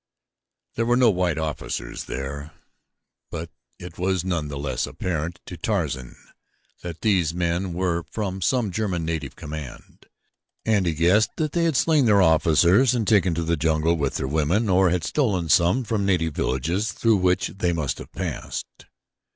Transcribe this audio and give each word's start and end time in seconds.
There 0.73 0.85
were 0.87 0.97
no 0.97 1.11
white 1.11 1.37
officers 1.37 2.05
there, 2.05 2.53
but 3.29 3.51
it 3.77 3.99
was 3.99 4.25
none 4.25 4.47
the 4.47 4.57
less 4.57 4.87
apparent 4.87 5.39
to 5.45 5.57
Tarzan 5.57 6.15
that 6.81 7.01
these 7.01 7.35
men 7.35 7.73
were 7.73 8.01
from 8.09 8.41
some 8.41 8.71
German 8.71 9.05
native 9.05 9.35
command, 9.35 10.07
and 10.65 10.87
he 10.87 10.95
guessed 10.95 11.35
that 11.35 11.51
they 11.51 11.65
had 11.65 11.77
slain 11.77 12.05
their 12.07 12.23
officers 12.23 12.95
and 12.95 13.07
taken 13.07 13.35
to 13.35 13.43
the 13.43 13.55
jungle 13.57 13.95
with 13.95 14.15
their 14.15 14.27
women, 14.27 14.69
or 14.69 14.89
had 14.89 15.03
stolen 15.03 15.49
some 15.49 15.83
from 15.83 16.03
native 16.03 16.33
villages 16.33 16.91
through 16.93 17.17
which 17.17 17.49
they 17.57 17.71
must 17.71 17.99
have 17.99 18.11
passed. 18.11 18.87